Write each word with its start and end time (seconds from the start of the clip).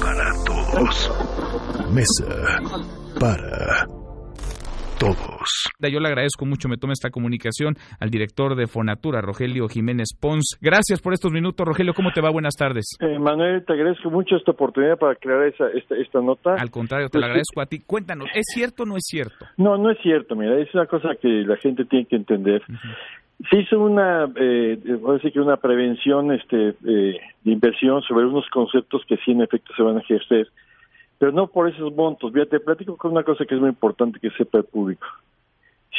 para 0.00 0.30
todos. 0.46 1.10
Mesa 1.92 2.60
para 3.18 3.86
todos. 4.98 5.72
Yo 5.80 5.98
le 5.98 6.08
agradezco 6.08 6.46
mucho, 6.46 6.68
me 6.68 6.76
tome 6.76 6.92
esta 6.92 7.10
comunicación 7.10 7.74
al 7.98 8.10
director 8.10 8.54
de 8.54 8.68
Fonatura, 8.68 9.20
Rogelio 9.20 9.66
Jiménez 9.68 10.16
Pons. 10.18 10.58
Gracias 10.60 11.02
por 11.02 11.12
estos 11.12 11.32
minutos, 11.32 11.66
Rogelio. 11.66 11.92
¿Cómo 11.94 12.10
te 12.12 12.20
va? 12.20 12.30
Buenas 12.30 12.54
tardes. 12.54 12.84
Eh, 13.00 13.18
Manuel, 13.18 13.64
te 13.64 13.72
agradezco 13.72 14.10
mucho 14.10 14.36
esta 14.36 14.52
oportunidad 14.52 14.96
para 14.98 15.16
crear 15.16 15.42
esa, 15.48 15.68
esta, 15.74 15.96
esta 15.96 16.20
nota. 16.20 16.54
Al 16.54 16.70
contrario, 16.70 17.08
te 17.08 17.18
lo 17.18 17.24
agradezco 17.24 17.60
a 17.60 17.66
ti. 17.66 17.80
Cuéntanos, 17.84 18.28
¿es 18.34 18.44
cierto 18.54 18.84
o 18.84 18.86
no 18.86 18.96
es 18.96 19.04
cierto? 19.04 19.46
No, 19.56 19.76
no 19.76 19.90
es 19.90 19.98
cierto, 20.02 20.36
mira, 20.36 20.56
es 20.60 20.72
una 20.72 20.86
cosa 20.86 21.10
que 21.20 21.28
la 21.28 21.56
gente 21.56 21.84
tiene 21.84 22.06
que 22.06 22.16
entender. 22.16 22.62
Se 23.50 23.58
hizo 23.58 23.80
una, 23.80 24.30
eh, 24.36 24.78
decir 24.82 25.32
que 25.32 25.40
una 25.40 25.56
prevención 25.56 26.32
este, 26.32 26.74
eh, 26.86 27.20
de 27.42 27.52
inversión 27.52 28.02
sobre 28.02 28.26
unos 28.26 28.48
conceptos 28.50 29.02
que 29.06 29.16
sí 29.18 29.32
en 29.32 29.42
efecto 29.42 29.72
se 29.76 29.82
van 29.82 29.96
a 29.96 30.00
ejercer, 30.00 30.48
pero 31.18 31.32
no 31.32 31.48
por 31.48 31.68
esos 31.68 31.94
montos. 31.94 32.32
Mira, 32.32 32.46
te 32.46 32.60
platico 32.60 32.96
con 32.96 33.12
una 33.12 33.24
cosa 33.24 33.44
que 33.44 33.54
es 33.54 33.60
muy 33.60 33.70
importante 33.70 34.20
que 34.20 34.30
sepa 34.30 34.58
el 34.58 34.64
público. 34.64 35.06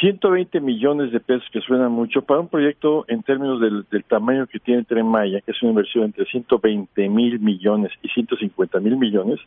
120 0.00 0.60
millones 0.60 1.12
de 1.12 1.20
pesos, 1.20 1.48
que 1.52 1.60
suena 1.60 1.88
mucho, 1.88 2.22
para 2.22 2.40
un 2.40 2.48
proyecto 2.48 3.04
en 3.08 3.22
términos 3.22 3.60
del, 3.60 4.04
tamaño 4.04 4.46
que 4.46 4.58
tiene 4.58 4.84
Tren 4.84 5.06
Maya, 5.06 5.40
que 5.40 5.52
es 5.52 5.62
una 5.62 5.70
inversión 5.70 6.04
entre 6.04 6.24
120 6.24 7.08
mil 7.08 7.38
millones 7.38 7.92
y 8.02 8.08
150 8.08 8.80
mil 8.80 8.96
millones, 8.96 9.38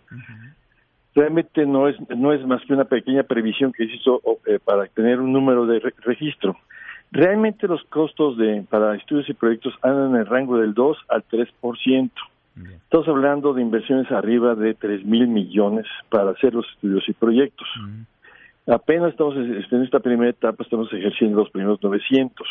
realmente 1.14 1.66
no 1.66 1.90
es, 1.90 1.96
no 2.10 2.32
es 2.32 2.46
más 2.46 2.64
que 2.66 2.74
una 2.74 2.86
pequeña 2.86 3.24
previsión 3.24 3.74
que 3.74 3.88
se 3.88 3.96
hizo 3.96 4.22
eh, 4.46 4.60
para 4.64 4.86
tener 4.86 5.20
un 5.20 5.34
número 5.34 5.66
de 5.66 5.80
registro. 6.02 6.58
Realmente 7.12 7.68
los 7.68 7.84
costos 7.86 8.38
de 8.38 8.64
para 8.70 8.96
estudios 8.96 9.30
y 9.30 9.34
proyectos 9.34 9.74
andan 9.82 10.12
en 10.12 10.22
el 10.22 10.26
rango 10.26 10.58
del 10.58 10.74
2 10.74 10.98
al 11.10 11.24
3%. 11.28 12.12
Estamos 12.84 13.08
hablando 13.08 13.54
de 13.54 13.62
inversiones 13.62 14.12
arriba 14.12 14.56
de 14.56 14.74
3 14.74 15.06
mil 15.06 15.28
millones 15.28 15.86
para 16.10 16.32
hacer 16.32 16.54
los 16.54 16.68
estudios 16.74 17.08
y 17.08 17.14
proyectos. 17.14 17.68
Apenas 18.66 19.12
estamos 19.12 19.36
en 19.36 19.84
esta 19.84 20.00
primera 20.00 20.32
etapa, 20.32 20.64
estamos 20.64 20.92
ejerciendo 20.92 21.40
los 21.40 21.50
primeros 21.52 21.82
900. 21.82 22.48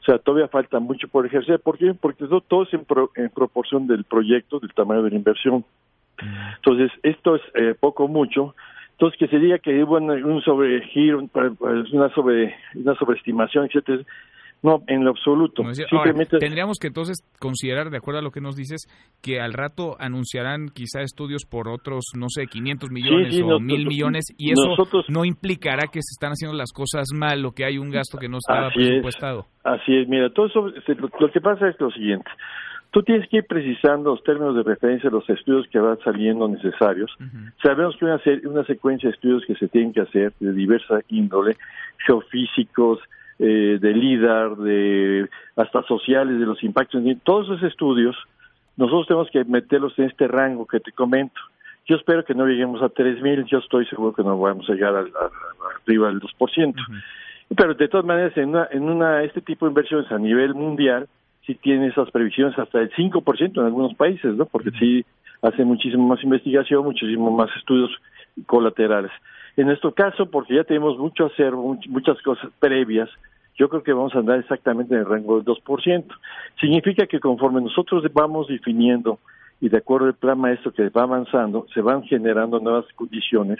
O 0.00 0.04
sea, 0.04 0.18
todavía 0.18 0.48
falta 0.48 0.78
mucho 0.78 1.08
por 1.08 1.26
ejercer. 1.26 1.60
¿Por 1.60 1.76
qué? 1.76 1.92
Porque 1.92 2.24
todo, 2.48 2.62
es 2.62 2.72
en, 2.72 3.30
proporción 3.30 3.86
del 3.86 4.04
proyecto, 4.04 4.58
del 4.60 4.72
tamaño 4.72 5.02
de 5.02 5.10
la 5.10 5.16
inversión. 5.16 5.64
Entonces, 6.56 6.90
esto 7.02 7.36
es 7.36 7.42
eh, 7.54 7.74
poco 7.78 8.08
mucho. 8.08 8.54
Entonces, 8.98 9.16
que 9.16 9.28
se 9.28 9.38
diga 9.38 9.58
que 9.60 9.80
hubo 9.84 9.96
un 9.96 10.42
sobregiro, 10.42 11.20
una, 11.20 12.08
sobre, 12.14 12.56
una 12.74 12.96
sobreestimación, 12.96 13.66
etcétera, 13.66 14.02
no, 14.60 14.82
en 14.88 15.04
lo 15.04 15.10
absoluto. 15.10 15.62
tendríamos 16.40 16.78
que 16.80 16.88
entonces 16.88 17.18
considerar, 17.38 17.90
de 17.90 17.98
acuerdo 17.98 18.18
a 18.18 18.22
lo 18.22 18.32
que 18.32 18.40
nos 18.40 18.56
dices, 18.56 18.88
que 19.22 19.40
al 19.40 19.52
rato 19.52 19.94
anunciarán 20.00 20.68
quizá 20.74 21.02
estudios 21.02 21.44
por 21.48 21.68
otros, 21.68 22.06
no 22.18 22.26
sé, 22.28 22.46
500 22.46 22.90
millones 22.90 23.40
o 23.40 23.60
mil 23.60 23.86
millones, 23.86 24.34
y 24.36 24.50
eso 24.50 24.74
no 25.08 25.24
implicará 25.24 25.86
que 25.86 26.02
se 26.02 26.10
están 26.10 26.32
haciendo 26.32 26.56
las 26.56 26.72
cosas 26.72 27.06
mal 27.14 27.44
o 27.46 27.52
que 27.52 27.64
hay 27.64 27.78
un 27.78 27.90
gasto 27.90 28.18
que 28.18 28.28
no 28.28 28.38
estaba 28.38 28.70
presupuestado. 28.74 29.46
así 29.62 29.94
es, 29.94 30.08
mira, 30.08 30.28
todo 30.30 30.46
eso, 30.46 30.66
lo, 30.66 31.30
que 31.30 31.40
pasa 31.40 31.68
es 31.68 31.80
lo 31.80 31.92
siguiente. 31.92 32.28
Tú 32.90 33.02
tienes 33.02 33.28
que 33.28 33.38
ir 33.38 33.44
precisando 33.44 34.10
los 34.10 34.24
términos 34.24 34.56
de 34.56 34.62
referencia 34.62 35.10
de 35.10 35.16
los 35.16 35.28
estudios 35.28 35.66
que 35.68 35.78
van 35.78 35.98
saliendo 36.02 36.48
necesarios. 36.48 37.14
Sabemos 37.62 37.96
que 37.96 38.06
una, 38.06 38.20
una 38.44 38.64
secuencia 38.64 39.08
de 39.08 39.14
estudios 39.14 39.44
que 39.46 39.54
se 39.56 39.68
tienen 39.68 39.92
que 39.92 40.00
hacer 40.00 40.32
de 40.40 40.52
diversa 40.52 41.00
índole, 41.08 41.56
geofísicos, 42.06 43.00
eh, 43.38 43.78
de 43.80 43.92
LIDAR, 43.92 44.56
de 44.56 45.28
hasta 45.54 45.82
sociales, 45.82 46.40
de 46.40 46.46
los 46.46 46.62
impactos, 46.64 47.02
todos 47.22 47.46
esos 47.46 47.62
estudios, 47.64 48.16
nosotros 48.76 49.06
tenemos 49.06 49.30
que 49.30 49.44
meterlos 49.44 49.96
en 49.98 50.06
este 50.06 50.26
rango 50.26 50.66
que 50.66 50.80
te 50.80 50.90
comento. 50.92 51.40
Yo 51.86 51.96
espero 51.96 52.24
que 52.24 52.34
no 52.34 52.46
lleguemos 52.46 52.82
a 52.82 52.86
3.000, 52.86 53.44
yo 53.46 53.58
estoy 53.58 53.86
seguro 53.86 54.12
que 54.12 54.22
no 54.22 54.38
vamos 54.38 54.68
a 54.68 54.72
llegar 54.72 54.96
al, 54.96 55.12
arriba 55.82 56.08
del 56.08 56.20
2%. 56.20 56.74
Pero 57.56 57.74
de 57.74 57.88
todas 57.88 58.04
maneras, 58.04 58.36
en, 58.36 58.50
una, 58.50 58.68
en 58.70 58.82
una, 58.82 59.22
este 59.22 59.40
tipo 59.40 59.66
de 59.66 59.70
inversiones 59.70 60.10
a 60.10 60.18
nivel 60.18 60.54
mundial, 60.54 61.08
sí 61.48 61.54
tiene 61.54 61.86
esas 61.86 62.10
previsiones 62.10 62.58
hasta 62.58 62.78
el 62.78 62.90
5% 62.92 63.58
en 63.58 63.64
algunos 63.64 63.94
países, 63.94 64.36
¿no? 64.36 64.44
Porque 64.44 64.70
sí 64.78 65.04
hace 65.40 65.64
muchísimo 65.64 66.06
más 66.06 66.22
investigación, 66.22 66.84
muchísimo 66.84 67.30
más 67.30 67.48
estudios 67.56 67.90
colaterales. 68.46 69.10
En 69.56 69.66
nuestro 69.66 69.92
caso, 69.92 70.30
porque 70.30 70.56
ya 70.56 70.64
tenemos 70.64 70.98
mucho 70.98 71.24
hacer, 71.24 71.52
muchas 71.52 72.20
cosas 72.22 72.50
previas, 72.60 73.08
yo 73.56 73.68
creo 73.68 73.82
que 73.82 73.94
vamos 73.94 74.14
a 74.14 74.18
andar 74.18 74.38
exactamente 74.38 74.94
en 74.94 75.00
el 75.00 75.06
rango 75.06 75.40
del 75.40 75.46
2%. 75.46 76.04
Significa 76.60 77.06
que 77.06 77.18
conforme 77.18 77.62
nosotros 77.62 78.04
vamos 78.12 78.46
definiendo 78.46 79.18
y 79.60 79.70
de 79.70 79.78
acuerdo 79.78 80.06
al 80.06 80.14
plan 80.14 80.38
maestro 80.38 80.70
que 80.72 80.90
va 80.90 81.02
avanzando, 81.02 81.66
se 81.72 81.80
van 81.80 82.04
generando 82.04 82.60
nuevas 82.60 82.84
condiciones, 82.94 83.58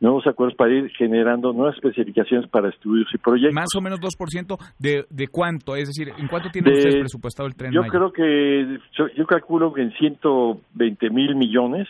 nuevos 0.00 0.26
acuerdos 0.26 0.56
para 0.56 0.74
ir 0.74 0.90
generando 0.96 1.52
nuevas 1.52 1.74
especificaciones 1.76 2.48
para 2.50 2.68
estudios 2.68 3.08
y 3.14 3.18
proyectos. 3.18 3.54
Más 3.54 3.74
o 3.76 3.80
menos 3.80 4.00
2% 4.00 4.58
de, 4.78 5.06
de 5.08 5.28
cuánto, 5.28 5.76
es 5.76 5.88
decir, 5.88 6.12
¿en 6.16 6.28
cuánto 6.28 6.50
tiene 6.50 6.70
usted 6.72 7.00
presupuestado 7.00 7.48
el 7.48 7.54
tren? 7.54 7.72
Yo 7.72 7.82
creo 7.82 8.12
que, 8.12 8.78
yo, 9.16 9.26
calculo 9.26 9.72
que 9.72 9.82
en 9.82 9.92
120 9.92 11.10
mil 11.10 11.34
millones. 11.36 11.88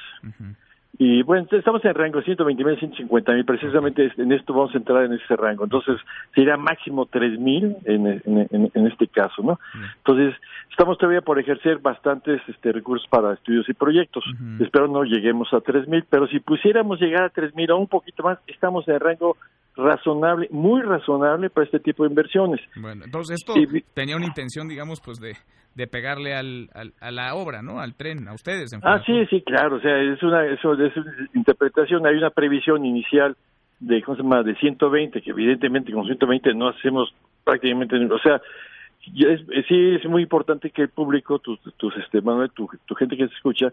Y 0.99 1.23
bueno, 1.23 1.47
estamos 1.51 1.85
en 1.85 1.91
el 1.91 1.95
rango 1.95 2.19
de 2.19 2.25
120 2.25 2.65
mil, 2.65 2.79
150 2.79 3.33
mil, 3.33 3.45
precisamente 3.45 4.11
en 4.17 4.33
esto 4.33 4.55
vamos 4.55 4.75
a 4.75 4.79
entrar 4.79 5.05
en 5.05 5.13
ese 5.13 5.37
rango. 5.37 5.65
Entonces, 5.65 5.97
sería 6.35 6.57
máximo 6.57 7.07
3 7.07 7.39
mil 7.39 7.77
en, 7.85 8.07
en, 8.07 8.71
en, 8.73 8.87
este 8.87 9.07
caso, 9.07 9.43
¿no? 9.43 9.61
Entonces, 9.99 10.35
estamos 10.71 10.97
todavía 10.97 11.21
por 11.21 11.39
ejercer 11.39 11.79
bastantes 11.79 12.41
este, 12.49 12.73
recursos 12.73 13.07
para 13.09 13.35
estudios 13.35 13.69
y 13.69 13.75
proyectos. 13.75 14.25
Espero 14.59 14.89
no 14.89 15.05
lleguemos 15.05 15.53
a 15.53 15.61
3 15.61 15.87
mil, 15.87 16.05
pero 16.09 16.27
si 16.29 16.41
pusiéramos 16.41 16.99
llegar 16.99 17.25
a 17.25 17.31
3 17.31 17.55
mil 17.55 17.71
o 17.73 17.77
un 17.77 17.89
poquito 17.89 18.23
más, 18.23 18.39
estamos 18.47 18.89
en 18.89 18.95
el 18.95 19.01
rango 19.01 19.37
razonable, 19.77 20.49
muy 20.51 20.83
razonable 20.83 21.51
para 21.51 21.65
este 21.67 21.81
tipo 21.81 22.05
de 22.05 22.11
inversiones. 22.11 22.61
Bueno, 22.81 23.05
entonces 23.05 23.37
esto 23.37 23.55
tenía 23.95 24.17
una 24.17 24.27
intención, 24.27 24.69
digamos, 24.69 25.01
pues 25.01 25.21
de 25.21 25.35
de 25.77 25.87
pegarle 25.87 26.35
al, 26.35 26.71
a 27.01 27.11
la 27.11 27.35
obra, 27.35 27.61
¿no? 27.61 27.81
Al 27.81 27.95
tren, 27.95 28.27
a 28.29 28.33
ustedes. 28.33 28.73
ah, 28.83 29.03
sí, 29.05 29.27
sí, 29.29 29.43
claro. 29.43 29.77
O 29.77 29.81
sea, 29.81 30.01
es 30.01 30.23
una, 30.23 30.47
eso, 30.47 30.73
es 30.73 30.97
una 30.97 31.13
interpretación. 31.35 32.07
Hay 32.07 32.17
una 32.17 32.31
previsión 32.31 32.87
inicial 32.87 33.37
de, 33.79 34.03
¿cómo 34.03 34.17
se 34.17 34.23
llama? 34.23 34.43
De 34.43 34.55
120, 34.55 35.21
que 35.21 35.31
evidentemente 35.31 35.93
con 35.93 36.07
120 36.07 36.55
no 36.55 36.69
hacemos 36.69 37.15
prácticamente, 37.45 37.95
o 37.97 38.19
sea, 38.19 38.41
es, 39.15 39.41
sí 39.69 39.95
es 39.95 40.05
muy 40.07 40.23
importante 40.23 40.71
que 40.71 40.83
el 40.83 40.89
público, 40.89 41.39
tus, 41.39 41.61
tus 41.77 41.95
este, 41.99 42.23
Manuel, 42.23 42.51
tu, 42.53 42.69
tu 42.87 42.95
gente 42.95 43.17
que 43.17 43.29
se 43.29 43.35
escucha, 43.35 43.73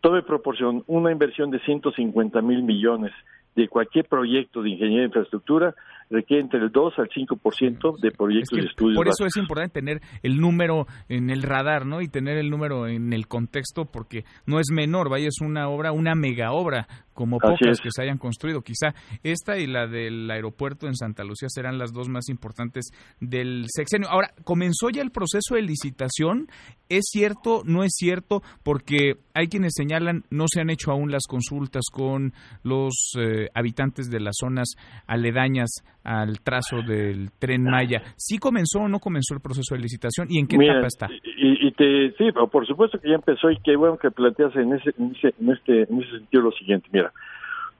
tome 0.00 0.22
proporción 0.22 0.82
una 0.88 1.12
inversión 1.12 1.50
de 1.50 1.60
150 1.60 2.42
mil 2.42 2.64
millones 2.64 3.12
de 3.54 3.68
cualquier 3.68 4.06
proyecto 4.06 4.62
de 4.62 4.70
ingeniería 4.70 5.00
de 5.00 5.06
infraestructura 5.06 5.74
requiere 6.10 6.42
entre 6.42 6.60
el 6.60 6.70
2 6.70 6.94
al 6.98 7.08
5% 7.08 8.00
de 8.00 8.10
proyectos 8.10 8.58
de 8.58 8.66
estudios. 8.66 8.96
Por 8.96 9.08
eso 9.08 9.24
es 9.26 9.36
importante 9.36 9.80
tener 9.80 10.00
el 10.22 10.38
número 10.38 10.86
en 11.08 11.30
el 11.30 11.42
radar, 11.42 11.86
¿no? 11.86 12.00
Y 12.00 12.08
tener 12.08 12.36
el 12.36 12.50
número 12.50 12.86
en 12.86 13.12
el 13.12 13.26
contexto 13.26 13.86
porque 13.86 14.24
no 14.46 14.60
es 14.60 14.70
menor, 14.70 15.08
vaya, 15.08 15.28
es 15.28 15.40
una 15.40 15.68
obra, 15.68 15.92
una 15.92 16.14
mega 16.14 16.52
obra 16.52 16.86
como 17.14 17.38
pocas 17.38 17.80
que 17.80 17.90
se 17.90 18.02
hayan 18.02 18.18
construido. 18.18 18.62
Quizá 18.62 18.94
esta 19.22 19.58
y 19.58 19.66
la 19.66 19.86
del 19.86 20.30
aeropuerto 20.30 20.86
en 20.86 20.94
Santa 20.94 21.24
Lucía 21.24 21.48
serán 21.48 21.78
las 21.78 21.92
dos 21.92 22.08
más 22.08 22.28
importantes 22.28 22.90
del 23.20 23.66
sexenio. 23.68 24.08
Ahora, 24.08 24.32
¿comenzó 24.44 24.90
ya 24.90 25.02
el 25.02 25.10
proceso 25.10 25.54
de 25.54 25.62
licitación? 25.62 26.48
¿Es 26.88 27.04
cierto? 27.06 27.62
¿No 27.64 27.82
es 27.84 27.92
cierto? 27.94 28.42
Porque 28.62 29.14
hay 29.32 29.48
quienes 29.48 29.72
señalan 29.74 30.24
no 30.30 30.44
se 30.48 30.60
han 30.60 30.70
hecho 30.70 30.90
aún 30.90 31.10
las 31.10 31.26
consultas 31.28 31.84
con 31.92 32.32
los 32.62 33.12
eh, 33.18 33.48
habitantes 33.54 34.10
de 34.10 34.20
las 34.20 34.34
zonas 34.38 34.74
aledañas 35.06 35.70
al 36.02 36.40
trazo 36.40 36.82
del 36.86 37.30
tren 37.38 37.64
Maya. 37.64 38.02
¿Sí 38.16 38.38
comenzó 38.38 38.80
o 38.80 38.88
no 38.88 38.98
comenzó 38.98 39.34
el 39.34 39.40
proceso 39.40 39.74
de 39.74 39.80
licitación 39.80 40.28
y 40.30 40.38
en 40.38 40.46
qué 40.46 40.56
etapa 40.56 40.86
está? 40.86 41.08
Y, 41.36 41.70
te, 41.72 42.12
sí, 42.18 42.30
por 42.32 42.66
supuesto 42.66 42.98
que 42.98 43.08
ya 43.08 43.14
empezó 43.14 43.50
y 43.50 43.56
qué 43.64 43.74
bueno 43.76 43.96
que 43.96 44.10
planteas 44.10 44.54
en 44.56 44.74
ese, 44.74 44.90
en 44.98 45.12
ese, 45.16 45.34
en 45.40 45.50
este, 45.50 45.82
en 45.82 46.02
ese 46.02 46.18
sentido 46.18 46.42
lo 46.44 46.52
siguiente. 46.52 46.88
Mira, 46.92 47.03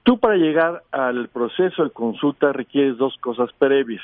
tú 0.03 0.17
para 0.19 0.35
llegar 0.35 0.83
al 0.91 1.27
proceso 1.29 1.83
de 1.83 1.89
consulta 1.89 2.53
requieres 2.53 2.97
dos 2.97 3.17
cosas 3.17 3.49
previas. 3.57 4.03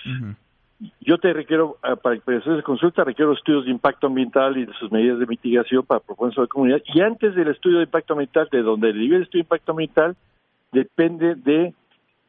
Yo 1.00 1.20
te 1.20 1.32
requiero, 1.32 1.78
ah, 1.84 1.96
para 1.96 2.16
el 2.16 2.22
proceso 2.22 2.56
de 2.56 2.64
consulta, 2.64 3.04
requiero 3.04 3.34
estudios 3.34 3.66
de 3.66 3.72
impacto 3.72 4.08
ambiental 4.08 4.58
y 4.58 4.66
de 4.66 4.74
sus 4.74 4.92
medidas 4.92 5.20
de 5.20 5.28
mitigación 5.28 5.86
para 5.86 6.00
proponer 6.00 6.34
sobre 6.34 6.46
la 6.46 6.54
comunidad. 6.54 6.82
Y 6.94 7.02
antes 7.02 7.36
del 7.36 7.50
estudio 7.50 7.78
de 7.78 7.84
impacto 7.84 8.14
ambiental, 8.14 8.50
de 8.52 8.64
donde 8.64 8.90
el 8.90 9.00
nivel 9.00 9.20
de 9.20 9.24
estudio 9.26 9.44
de 9.44 9.46
impacto 9.46 9.72
ambiental, 9.74 10.16
depende 10.72 11.36
de 11.36 11.74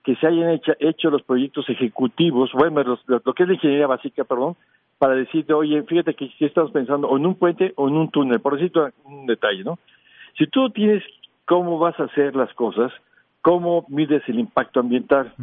que 0.05 0.17
se 0.17 0.27
hayan 0.27 0.50
hecho, 0.50 0.73
hecho 0.81 1.11
los 1.11 1.23
proyectos 1.23 1.69
ejecutivos, 1.71 2.50
bueno, 2.53 2.99
lo 3.06 3.35
que 3.35 3.43
es 3.43 3.49
la 3.49 3.55
ingeniería 3.55 3.87
básica, 3.87 4.25
perdón, 4.25 4.56
para 4.99 5.15
decirte, 5.15 5.53
oye, 5.55 5.83
fíjate 5.85 6.15
que 6.15 6.29
si 6.38 6.45
estamos 6.45 6.73
pensando 6.73 7.09
o 7.09 7.17
en 7.17 7.25
un 7.25 7.37
puente 7.37 7.73
o 7.77 7.88
en 7.88 7.95
un 7.95 8.11
túnel, 8.11 8.41
por 8.41 8.55
decirte 8.55 8.81
un 9.05 9.27
detalle, 9.27 9.65
¿no? 9.65 9.79
Si 10.37 10.47
tú 10.47 10.71
tienes 10.71 11.03
cómo 11.52 11.78
vas 11.78 12.00
a 12.00 12.04
hacer 12.04 12.34
las 12.34 12.50
cosas, 12.54 12.90
cómo 13.43 13.84
mides 13.90 14.22
el 14.26 14.38
impacto 14.38 14.81
ambiental. 14.81 15.34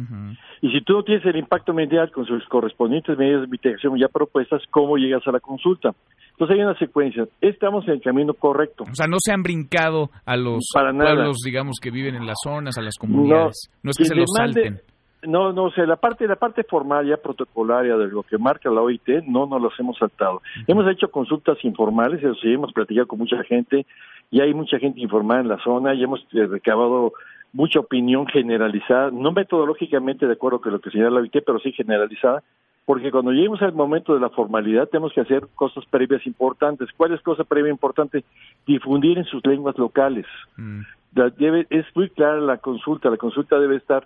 Y 0.60 0.72
si 0.72 0.80
tú 0.80 0.94
no 0.94 1.04
tienes 1.04 1.24
el 1.24 1.36
impacto 1.36 1.70
ambiental 1.70 2.10
con 2.10 2.26
sus 2.26 2.44
correspondientes 2.48 3.16
medidas 3.16 3.42
de 3.42 3.46
mitigación 3.46 3.96
ya 3.96 4.08
propuestas, 4.08 4.60
¿cómo 4.72 4.96
llegas 4.96 5.22
a 5.28 5.30
la 5.30 5.38
consulta? 5.38 5.94
Entonces 6.32 6.56
hay 6.56 6.64
una 6.64 6.76
secuencia. 6.76 7.28
Estamos 7.40 7.86
en 7.86 7.94
el 7.94 8.02
camino 8.02 8.34
correcto. 8.34 8.82
O 8.90 8.94
sea, 8.94 9.06
no 9.06 9.18
se 9.20 9.32
han 9.32 9.44
brincado 9.44 10.10
a 10.26 10.36
los 10.36 10.64
pueblos, 10.72 11.36
digamos, 11.44 11.76
que 11.80 11.92
viven 11.92 12.16
en 12.16 12.26
las 12.26 12.38
zonas, 12.42 12.76
a 12.76 12.82
las 12.82 12.96
comunidades. 12.98 13.70
No, 13.84 13.92
es 13.92 13.96
que 13.96 14.04
se 14.04 14.16
los 14.16 14.32
salten. 14.36 14.80
No, 15.22 15.52
no, 15.52 15.64
o 15.64 15.70
sea, 15.70 15.84
la 15.84 15.96
parte, 15.96 16.26
la 16.26 16.36
parte 16.36 16.64
formal 16.64 17.06
ya 17.06 17.18
protocolaria 17.18 17.96
de 17.96 18.08
lo 18.08 18.22
que 18.22 18.38
marca 18.38 18.70
la 18.70 18.80
OIT, 18.80 19.24
no 19.26 19.46
nos 19.46 19.60
los 19.60 19.78
hemos 19.78 19.98
saltado. 19.98 20.40
Hemos 20.66 20.90
hecho 20.90 21.10
consultas 21.10 21.62
informales, 21.62 22.22
eso 22.22 22.34
sí, 22.36 22.52
hemos 22.52 22.72
platicado 22.72 23.06
con 23.06 23.18
mucha 23.18 23.42
gente, 23.44 23.84
y 24.30 24.40
hay 24.40 24.54
mucha 24.54 24.78
gente 24.78 25.00
informada 25.00 25.40
en 25.40 25.48
la 25.48 25.58
zona, 25.62 25.94
y 25.94 26.02
hemos 26.02 26.20
eh, 26.32 26.46
recabado 26.46 27.12
mucha 27.52 27.80
opinión 27.80 28.26
generalizada, 28.28 29.10
no 29.10 29.32
metodológicamente 29.32 30.26
de 30.26 30.32
acuerdo 30.32 30.60
con 30.60 30.72
lo 30.72 30.80
que 30.80 30.90
señala 30.90 31.10
la 31.10 31.20
OIT, 31.20 31.42
pero 31.44 31.58
sí 31.58 31.72
generalizada, 31.72 32.42
porque 32.86 33.10
cuando 33.10 33.32
lleguemos 33.32 33.60
al 33.62 33.72
momento 33.74 34.14
de 34.14 34.20
la 34.20 34.30
formalidad 34.30 34.88
tenemos 34.88 35.12
que 35.12 35.20
hacer 35.20 35.46
cosas 35.54 35.84
previas 35.90 36.26
importantes. 36.26 36.88
¿Cuál 36.96 37.12
es 37.12 37.20
cosa 37.20 37.44
previa 37.44 37.70
importante? 37.70 38.24
Difundir 38.66 39.18
en 39.18 39.24
sus 39.26 39.44
lenguas 39.46 39.78
locales. 39.78 40.26
Mm. 40.56 40.80
Debe, 41.12 41.66
es 41.70 41.84
muy 41.94 42.08
clara 42.10 42.40
la 42.40 42.58
consulta, 42.58 43.10
la 43.10 43.16
consulta 43.16 43.58
debe 43.58 43.76
estar 43.76 44.04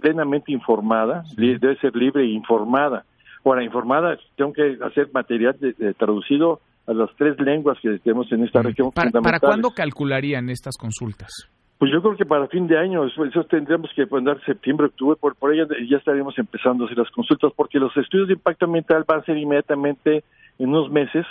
plenamente 0.00 0.52
informada, 0.52 1.24
debe 1.36 1.76
ser 1.78 1.96
libre 1.96 2.22
e 2.22 2.28
informada. 2.28 3.04
Ahora, 3.44 3.64
informada, 3.64 4.16
tengo 4.36 4.52
que 4.52 4.78
hacer 4.82 5.08
material 5.12 5.56
traducido 5.98 6.60
a 6.86 6.92
las 6.92 7.10
tres 7.16 7.38
lenguas 7.40 7.78
que 7.80 7.98
tenemos 7.98 8.30
en 8.32 8.44
esta 8.44 8.60
mm. 8.60 8.64
región. 8.64 8.90
¿Para, 8.92 9.10
¿Para 9.10 9.40
cuándo 9.40 9.70
calcularían 9.70 10.48
estas 10.50 10.76
consultas? 10.76 11.48
Pues 11.78 11.92
yo 11.92 12.00
creo 12.00 12.16
que 12.16 12.24
para 12.24 12.46
fin 12.48 12.66
de 12.66 12.78
año, 12.78 13.04
eso, 13.04 13.44
tendríamos 13.44 13.90
que 13.94 14.06
poner 14.06 14.42
septiembre, 14.46 14.86
octubre, 14.86 15.18
por, 15.20 15.36
por 15.36 15.50
ahí 15.50 15.58
ya 15.90 15.98
estaríamos 15.98 16.38
empezando 16.38 16.84
a 16.84 16.86
hacer 16.86 16.96
las 16.96 17.10
consultas, 17.10 17.52
porque 17.54 17.78
los 17.78 17.94
estudios 17.96 18.28
de 18.28 18.34
impacto 18.34 18.64
ambiental 18.64 19.04
van 19.06 19.20
a 19.20 19.24
ser 19.24 19.36
inmediatamente 19.36 20.24
en 20.58 20.68
unos 20.70 20.90
meses, 20.90 21.26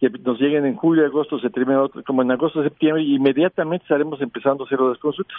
que 0.00 0.08
nos 0.08 0.40
lleguen 0.40 0.64
en 0.64 0.76
julio, 0.76 1.04
agosto, 1.04 1.38
septiembre, 1.38 1.76
como 2.06 2.22
en 2.22 2.30
agosto, 2.30 2.62
septiembre, 2.62 3.02
inmediatamente 3.02 3.84
estaremos 3.84 4.20
empezando 4.22 4.64
a 4.64 4.66
hacer 4.66 4.80
las 4.80 4.98
consultas. 4.98 5.36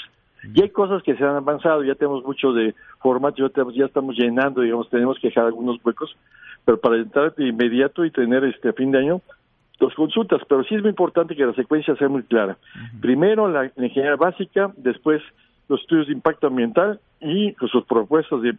Y 0.53 0.61
hay 0.61 0.69
cosas 0.69 1.01
que 1.01 1.15
se 1.15 1.23
han 1.23 1.35
avanzado, 1.35 1.83
ya 1.83 1.95
tenemos 1.95 2.23
mucho 2.23 2.53
de 2.53 2.75
formato, 2.99 3.37
ya 3.73 3.85
estamos 3.85 4.15
llenando, 4.15 4.61
digamos, 4.61 4.87
tenemos 4.89 5.17
que 5.19 5.29
dejar 5.29 5.45
algunos 5.45 5.83
huecos, 5.83 6.15
pero 6.63 6.79
para 6.79 6.97
entrar 6.97 7.33
de 7.33 7.47
inmediato 7.47 8.05
y 8.05 8.11
tener 8.11 8.43
este 8.43 8.69
a 8.69 8.73
fin 8.73 8.91
de 8.91 8.99
año, 8.99 9.21
dos 9.79 9.95
consultas, 9.95 10.41
pero 10.47 10.63
sí 10.63 10.75
es 10.75 10.81
muy 10.81 10.91
importante 10.91 11.35
que 11.35 11.45
la 11.45 11.53
secuencia 11.53 11.95
sea 11.95 12.07
muy 12.07 12.21
clara. 12.21 12.55
Primero 13.01 13.47
la, 13.47 13.65
ingeniería 13.65 14.15
básica, 14.15 14.71
después 14.77 15.23
los 15.69 15.81
estudios 15.81 16.05
de 16.05 16.13
impacto 16.13 16.47
ambiental 16.47 16.99
y 17.19 17.55
sus 17.71 17.83
propuestas 17.85 18.43
de 18.43 18.53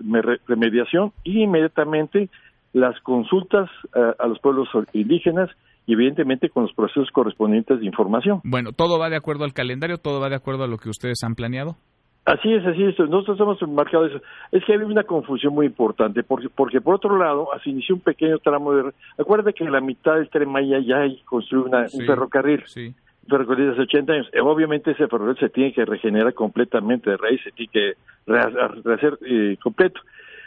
remediación 0.48 1.12
y 1.22 1.42
inmediatamente 1.42 2.28
las 2.72 2.98
consultas 3.00 3.70
eh, 3.94 4.14
a 4.18 4.26
los 4.26 4.40
pueblos 4.40 4.68
indígenas 4.92 5.50
y 5.86 5.94
evidentemente 5.94 6.48
con 6.48 6.64
los 6.64 6.72
procesos 6.74 7.10
correspondientes 7.10 7.80
de 7.80 7.86
información. 7.86 8.40
Bueno, 8.44 8.72
¿todo 8.72 8.98
va 8.98 9.10
de 9.10 9.16
acuerdo 9.16 9.44
al 9.44 9.52
calendario? 9.52 9.98
¿Todo 9.98 10.20
va 10.20 10.28
de 10.28 10.36
acuerdo 10.36 10.64
a 10.64 10.68
lo 10.68 10.78
que 10.78 10.88
ustedes 10.88 11.22
han 11.24 11.34
planeado? 11.34 11.76
Así 12.24 12.52
es, 12.52 12.64
así 12.64 12.84
es. 12.84 12.96
Nosotros 12.98 13.40
hemos 13.40 13.60
marcado 13.68 14.06
eso. 14.06 14.20
Es 14.52 14.64
que 14.64 14.72
hay 14.72 14.78
una 14.78 15.02
confusión 15.02 15.54
muy 15.54 15.66
importante, 15.66 16.22
porque, 16.22 16.48
porque 16.48 16.80
por 16.80 16.94
otro 16.94 17.18
lado, 17.18 17.48
se 17.64 17.70
inició 17.70 17.96
un 17.96 18.00
pequeño 18.00 18.38
tramo 18.38 18.72
de... 18.74 18.92
Acuérdate 19.18 19.54
que 19.54 19.64
en 19.64 19.72
la 19.72 19.80
mitad 19.80 20.14
del 20.14 20.30
Tren 20.30 20.48
Maya 20.48 20.78
ya 20.86 20.98
hay 20.98 21.18
construido 21.24 21.64
un 21.66 22.06
ferrocarril. 22.06 22.62
Sí. 22.66 22.94
Un 23.24 23.28
ferrocarril 23.28 23.66
de 23.66 23.72
hace 23.72 23.82
80 23.82 24.12
años. 24.12 24.30
Obviamente 24.40 24.92
ese 24.92 25.08
ferrocarril 25.08 25.40
se 25.40 25.48
tiene 25.48 25.72
que 25.72 25.84
regenerar 25.84 26.32
completamente 26.34 27.10
de 27.10 27.16
raíz, 27.16 27.40
se 27.42 27.50
tiene 27.50 27.72
que 27.72 27.92
rehacer 28.24 29.18
eh, 29.26 29.56
completo. 29.60 30.00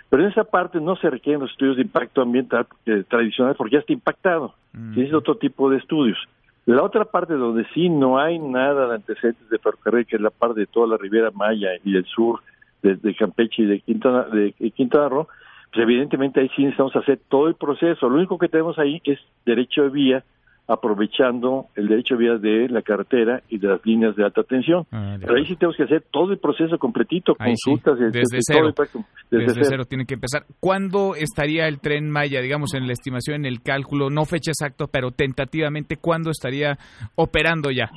Pero 0.09 0.23
en 0.23 0.29
esa 0.29 0.43
parte 0.43 0.79
no 0.79 0.95
se 0.95 1.09
requieren 1.09 1.41
los 1.41 1.51
estudios 1.51 1.75
de 1.77 1.81
impacto 1.81 2.21
ambiental 2.21 2.67
eh, 2.85 3.03
tradicionales 3.07 3.57
porque 3.57 3.73
ya 3.73 3.79
está 3.79 3.93
impactado. 3.93 4.53
Mm. 4.73 4.99
es 4.99 5.13
otro 5.13 5.37
tipo 5.37 5.69
de 5.69 5.77
estudios. 5.77 6.17
La 6.65 6.83
otra 6.83 7.05
parte 7.05 7.33
donde 7.33 7.65
sí 7.73 7.89
no 7.89 8.17
hay 8.17 8.39
nada 8.39 8.87
de 8.87 8.95
antecedentes 8.95 9.49
de 9.49 9.59
ferrocarril, 9.59 10.05
que 10.05 10.15
es 10.15 10.21
la 10.21 10.31
parte 10.31 10.61
de 10.61 10.65
toda 10.65 10.87
la 10.87 10.97
Riviera 10.97 11.29
Maya 11.31 11.69
y 11.83 11.91
del 11.91 12.05
sur, 12.05 12.41
de, 12.81 13.15
Campeche 13.15 13.63
y 13.63 13.65
de 13.65 13.79
Quintana, 13.81 14.23
de 14.23 14.51
Quintana 14.75 15.09
Roo, 15.09 15.27
pues 15.71 15.83
evidentemente 15.83 16.39
ahí 16.39 16.49
sí 16.55 16.63
necesitamos 16.63 16.95
hacer 16.95 17.19
todo 17.29 17.47
el 17.47 17.55
proceso. 17.55 18.09
Lo 18.09 18.15
único 18.15 18.37
que 18.37 18.47
tenemos 18.47 18.79
ahí 18.79 19.01
es 19.03 19.19
derecho 19.45 19.83
de 19.83 19.89
vía 19.89 20.23
aprovechando 20.67 21.67
el 21.75 21.87
derecho 21.87 22.15
de 22.15 22.23
vía 22.23 22.37
de 22.37 22.69
la 22.69 22.81
carretera 22.81 23.41
y 23.49 23.59
de 23.59 23.67
las 23.67 23.85
líneas 23.85 24.15
de 24.15 24.23
alta 24.23 24.43
tensión. 24.43 24.85
Ah, 24.91 25.17
Pero 25.19 25.35
ahí 25.35 25.45
sí 25.45 25.55
tenemos 25.55 25.77
que 25.77 25.83
hacer 25.83 26.03
todo 26.11 26.31
el 26.31 26.39
proceso 26.39 26.77
completito, 26.77 27.35
consultas, 27.35 27.99
desde, 27.99 28.39
cero. 28.41 28.73
desde, 29.29 29.63
cero. 29.63 29.83
tiene 29.87 30.05
que 30.05 30.15
empezar. 30.15 30.45
¿Cuándo 30.59 31.15
estaría 31.15 31.67
el 31.67 31.79
tren 31.79 32.09
Maya, 32.09 32.41
digamos, 32.41 32.73
en 32.73 32.87
la 32.87 32.93
estimación, 32.93 33.37
en 33.37 33.45
el 33.45 33.61
cálculo, 33.61 34.09
no 34.09 34.25
fecha 34.25 34.51
exacta, 34.51 34.85
pero 34.91 35.11
tentativamente, 35.11 35.97
cuándo 35.97 36.31
estaría 36.31 36.77
operando 37.15 37.69
ya? 37.69 37.89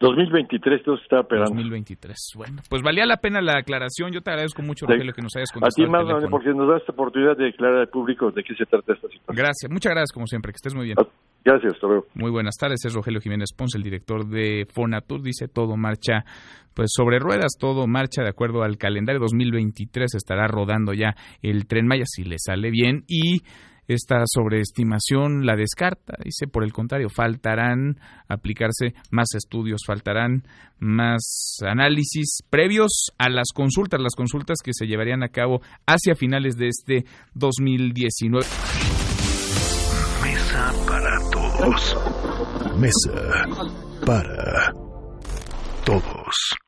2023 0.00 0.82
todo 0.82 0.96
está 0.96 1.20
operando. 1.20 1.50
2023. 1.50 2.16
Bueno, 2.36 2.62
pues 2.68 2.82
valía 2.82 3.06
la 3.06 3.18
pena 3.18 3.40
la 3.40 3.58
aclaración. 3.58 4.12
Yo 4.12 4.20
te 4.20 4.30
agradezco 4.30 4.62
mucho, 4.62 4.86
Rogelio, 4.86 5.12
que 5.12 5.22
nos 5.22 5.34
hayas 5.36 5.50
contestado. 5.52 5.86
A 5.86 6.04
ti 6.04 6.20
más, 6.20 6.30
porque 6.30 6.50
nos 6.50 6.68
da 6.68 6.76
esta 6.78 6.92
oportunidad 6.92 7.36
de 7.36 7.44
declarar 7.46 7.80
al 7.80 7.88
público 7.88 8.30
de 8.30 8.42
qué 8.42 8.54
se 8.54 8.64
trata 8.64 8.92
esta 8.92 9.08
situación. 9.08 9.36
Gracias, 9.36 9.70
muchas 9.70 9.92
gracias 9.92 10.12
como 10.12 10.26
siempre, 10.26 10.52
que 10.52 10.56
estés 10.56 10.74
muy 10.74 10.86
bien. 10.86 10.96
Gracias, 11.44 11.74
hasta 11.74 11.88
Muy 12.14 12.30
buenas 12.30 12.54
tardes, 12.56 12.84
es 12.84 12.94
Rogelio 12.94 13.20
Jiménez 13.20 13.52
Ponce, 13.56 13.76
el 13.76 13.82
director 13.82 14.26
de 14.26 14.64
Fonatur. 14.72 15.22
Dice 15.22 15.48
todo 15.48 15.76
marcha 15.76 16.24
pues 16.74 16.90
sobre 16.94 17.18
ruedas, 17.18 17.56
todo 17.58 17.86
marcha 17.86 18.22
de 18.22 18.28
acuerdo 18.28 18.62
al 18.62 18.78
calendario 18.78 19.20
2023. 19.20 20.14
Estará 20.14 20.46
rodando 20.46 20.92
ya 20.92 21.14
el 21.42 21.66
tren 21.66 21.86
Maya 21.86 22.04
si 22.06 22.24
le 22.24 22.36
sale 22.38 22.70
bien 22.70 23.04
y 23.08 23.42
esta 23.94 24.22
sobreestimación 24.26 25.46
la 25.46 25.56
descarta. 25.56 26.16
Dice, 26.24 26.46
por 26.46 26.64
el 26.64 26.72
contrario, 26.72 27.08
faltarán 27.08 27.98
aplicarse 28.28 28.94
más 29.10 29.28
estudios, 29.34 29.82
faltarán 29.86 30.44
más 30.78 31.58
análisis 31.66 32.38
previos 32.50 33.12
a 33.18 33.28
las 33.28 33.48
consultas, 33.54 34.00
las 34.00 34.14
consultas 34.14 34.58
que 34.64 34.72
se 34.74 34.86
llevarían 34.86 35.22
a 35.22 35.28
cabo 35.28 35.60
hacia 35.86 36.14
finales 36.14 36.56
de 36.56 36.68
este 36.68 37.04
2019. 37.34 38.46
Mesa 40.22 40.72
para 40.86 41.18
todos. 41.30 41.96
Mesa 42.78 43.46
para 44.04 44.72
todos. 45.84 46.56